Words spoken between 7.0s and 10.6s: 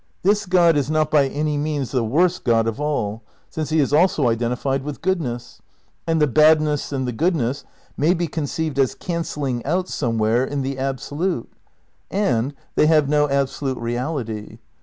the goodness may be conceived as cancelling out somehow